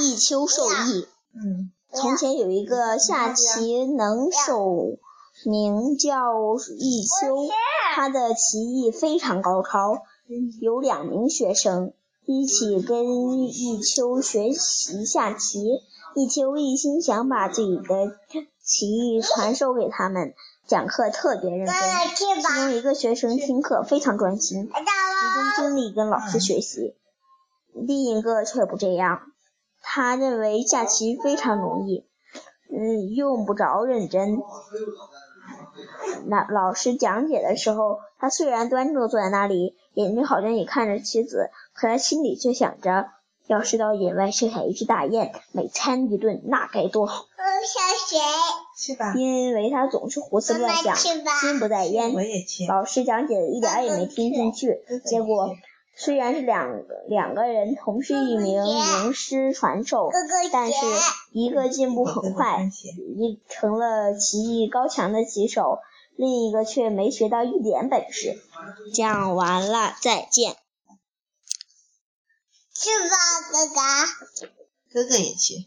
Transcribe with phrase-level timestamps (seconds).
[0.00, 1.06] 弈秋授意。
[1.34, 4.98] 嗯，从前有一个下棋能手，
[5.44, 7.48] 名叫弈秋，
[7.94, 10.02] 他的棋艺非常高超，
[10.60, 11.92] 有两名学生
[12.26, 15.80] 一起跟弈秋学习下棋。
[16.14, 18.16] 弈秋一心想把自己的
[18.64, 20.34] 棋艺传授给他们，
[20.66, 21.74] 讲课特别认真。
[22.16, 26.94] 其中一个学生听课非常专心，集中精力跟老师学习；
[27.72, 29.20] 另一个却不这样，
[29.82, 32.04] 他认为下棋非常容易，
[32.70, 34.40] 嗯，用不着认真。
[36.26, 43.10] 那老师讲解的时候，他虽然端正坐在那里，眼睛好像也看着棋子，可他心里却想着。
[43.46, 47.24] 要是到野外设下一只大雁，每餐一顿，那该多好！
[47.38, 47.82] 我想
[48.76, 49.14] 去吧。
[49.16, 51.24] 因为他总是胡思乱想，心
[51.58, 52.12] 不在焉。
[52.12, 52.66] 我也去。
[52.66, 54.82] 老师讲解的一点也没听进去。
[55.06, 55.56] 结果
[56.00, 60.10] 虽然是两两个人同是一名名师传授，
[60.52, 60.76] 但是
[61.32, 62.70] 一个进步很快，
[63.16, 65.80] 一成了棋艺高强的棋手，
[66.14, 68.38] 另一个却没学到一点本事。
[68.94, 70.56] 讲完了，再见。
[72.72, 73.16] 去吧，
[73.50, 73.80] 哥哥。
[74.92, 75.66] 哥哥也去。